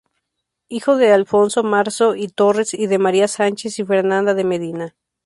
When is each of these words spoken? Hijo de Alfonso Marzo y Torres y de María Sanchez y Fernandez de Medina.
Hijo 0.67 0.95
de 0.97 1.13
Alfonso 1.13 1.61
Marzo 1.61 2.15
y 2.15 2.27
Torres 2.27 2.73
y 2.73 2.87
de 2.87 2.97
María 2.97 3.27
Sanchez 3.27 3.77
y 3.77 3.85
Fernandez 3.85 4.35
de 4.35 4.43
Medina. 4.43 4.95